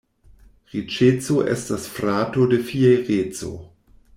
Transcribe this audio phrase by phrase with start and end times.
[0.75, 3.53] Riĉeco estas frato de fiereco.